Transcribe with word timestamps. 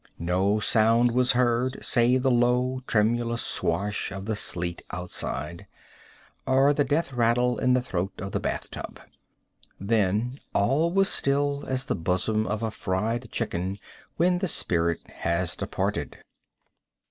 No 0.17 0.59
sound 0.59 1.11
was 1.11 1.33
heard, 1.33 1.77
save 1.85 2.23
the 2.23 2.31
low, 2.31 2.81
tremulous 2.87 3.43
swash 3.43 4.11
of 4.11 4.25
the 4.25 4.35
sleet 4.35 4.81
outside, 4.89 5.67
or 6.47 6.73
the 6.73 6.83
death 6.83 7.13
rattle 7.13 7.59
in 7.59 7.73
the 7.73 7.83
throat 7.83 8.13
of 8.19 8.31
the 8.31 8.39
bath 8.39 8.71
tub. 8.71 8.99
Then 9.79 10.39
all 10.55 10.91
was 10.91 11.07
still 11.07 11.65
as 11.67 11.85
the 11.85 11.93
bosom 11.93 12.47
of 12.47 12.63
a 12.63 12.71
fried 12.71 13.29
chicken 13.31 13.77
when 14.17 14.39
the 14.39 14.47
spirit 14.47 15.07
has 15.19 15.55
departed. 15.55 16.17